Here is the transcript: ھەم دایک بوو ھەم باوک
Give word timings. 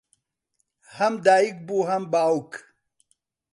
ھەم 0.97 1.13
دایک 1.25 1.55
بوو 1.67 1.81
ھەم 1.89 2.03
باوک 2.11 2.49